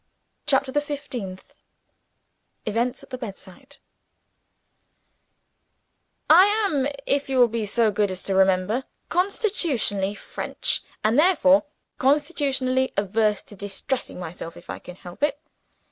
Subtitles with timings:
[0.47, 1.61] CHAPTER THE FIFTEENTH
[2.65, 3.77] Events at the Bedside
[6.27, 11.65] I AM, if you will be so good as to remember, constitutionally French and, therefore,
[11.99, 15.39] constitutionally averse to distressing myself, if I can possibly help it.